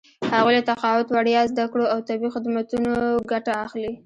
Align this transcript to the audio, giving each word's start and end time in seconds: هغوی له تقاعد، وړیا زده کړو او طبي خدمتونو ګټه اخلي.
هغوی 0.31 0.53
له 0.57 0.63
تقاعد، 0.71 1.07
وړیا 1.15 1.41
زده 1.51 1.65
کړو 1.71 1.85
او 1.93 1.99
طبي 2.09 2.27
خدمتونو 2.35 2.93
ګټه 3.31 3.53
اخلي. 3.65 3.91